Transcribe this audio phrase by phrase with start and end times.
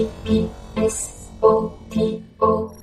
[0.00, 2.74] P P S O T O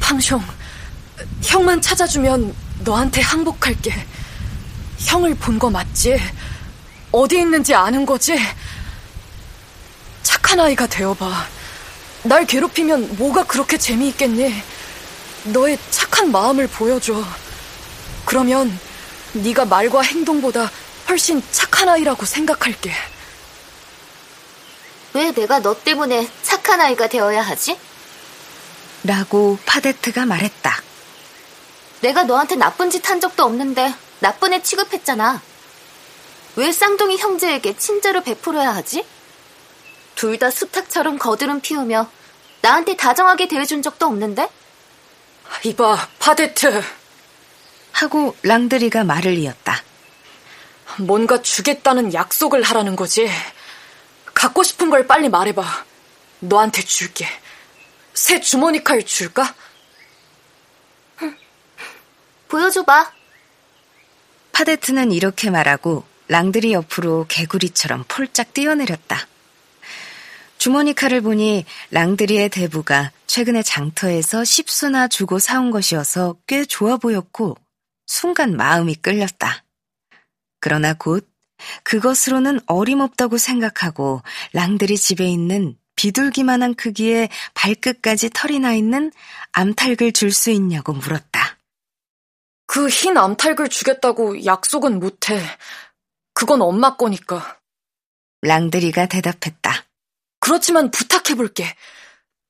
[0.00, 0.40] 팡숑,
[1.42, 3.92] 형만 찾아주면 너한테 항복할게.
[4.98, 6.18] 형을 본 거 맞지?
[7.12, 8.36] 어디 있는지 아는 거지?
[10.24, 11.46] 착한 아이가 되어봐.
[12.24, 14.73] 날 괴롭히면 뭐가 그렇게 재미있겠니?
[15.44, 17.22] 너의 착한 마음을 보여줘.
[18.24, 18.78] 그러면
[19.34, 20.70] 네가 말과 행동보다
[21.08, 22.92] 훨씬 착한 아이라고 생각할게.
[25.12, 27.78] 왜 내가 너 때문에 착한 아이가 되어야 하지?
[29.04, 30.82] 라고 파데트가 말했다.
[32.00, 35.40] 내가 너한테 나쁜 짓 한 적도 없는데 나쁜 애 취급했잖아.
[36.56, 39.04] 왜 쌍둥이 형제에게 친절을 베풀어야 하지?
[40.14, 42.08] 둘 다 수탉처럼 거드름 피우며
[42.62, 44.48] 나한테 다정하게 대해준 적도 없는데?
[45.64, 46.82] 이봐, 파데트.
[47.92, 49.82] 하고 랑드리가 말을 이었다.
[50.98, 53.28] 뭔가 주겠다는 약속을 하라는 거지.
[54.34, 55.84] 갖고 싶은 걸 빨리 말해봐.
[56.40, 57.26] 너한테 줄게.
[58.12, 59.54] 새 주머니 칼 줄까?
[62.48, 63.12] 보여줘봐.
[64.52, 69.26] 파데트는 이렇게 말하고 랑드리 옆으로 개구리처럼 폴짝 뛰어내렸다.
[70.58, 77.56] 주머니 칼을 보니 랑드리의 대부가 최근에 장터에서 십수나 주고 사온 것이어서 꽤 좋아 보였고
[78.06, 79.64] 순간 마음이 끌렸다.
[80.60, 81.28] 그러나 곧
[81.82, 84.22] 그것으로는 어림없다고 생각하고
[84.52, 89.10] 랑드리 집에 있는 비둘기만한 크기의 발끝까지 털이 나 있는
[89.50, 91.58] 암탉을 줄 수 있냐고 물었다.
[92.66, 95.42] 그 흰 암탉을 주겠다고 약속은 못해.
[96.34, 97.58] 그건 엄마 거니까.
[98.42, 99.86] 랑드리가 대답했다.
[100.38, 101.74] 그렇지만 부탁해볼게.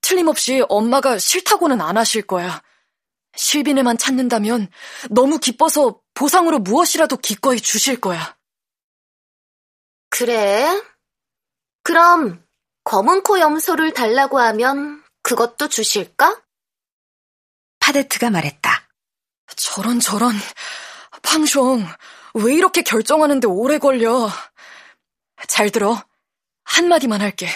[0.04, 2.62] 틀림없이 엄마가 싫다고는 안 하실 거야.
[3.36, 4.68] 실비네만 찾는다면
[5.10, 8.36] 너무 기뻐서 보상으로 무엇이라도 기꺼이 주실 거야.
[10.10, 10.82] 그래?
[11.82, 12.44] 그럼
[12.84, 16.42] 검은 코 염소를 달라고 하면 그것도 주실까?
[17.80, 18.88] 파데트가 말했다.
[19.56, 20.34] 저런 저런.
[21.22, 21.82] 팡숑,
[22.34, 24.28] 왜 이렇게 결정하는데 오래 걸려?
[25.48, 25.96] 잘 들어.
[26.64, 27.48] 한마디만 할게.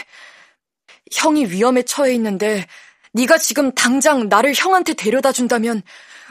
[1.12, 2.66] 형이 위험에 처해 있는데
[3.12, 5.82] 네가 지금 당장 나를 형한테 데려다 준다면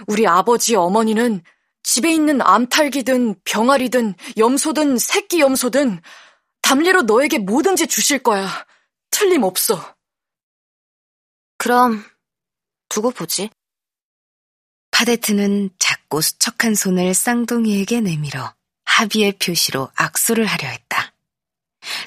[0.08, 1.42] 우리 아버지 어머니는
[1.84, 6.02] 집에 있는 암탉이든 병아리든 염소든 새끼 염소든
[6.62, 8.48] 담례로 너에게 뭐든지 주실 거야.
[9.10, 9.96] 틀림없어.
[11.58, 12.04] 그럼
[12.90, 13.50] 두고 보지.
[14.92, 21.14] 파데트는 작고 수척한 손을 쌍둥이에게 내밀어 합의의 표시로 악수를 하려 했다.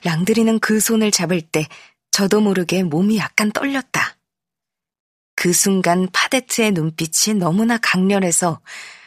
[0.05, 1.67] 랑드리는 그 손을 잡을 때
[2.11, 4.17] 저도 모르게 몸이 약간 떨렸다.
[5.35, 8.61] 그 순간 파데트의 눈빛이 너무나 강렬해서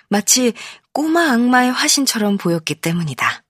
[0.09, 0.53] 마치
[0.91, 3.42] 꼬마 악마의 화신처럼 보였기 때문이다.